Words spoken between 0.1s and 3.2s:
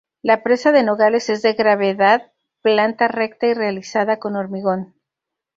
La presa de Nogales es de gravedad, planta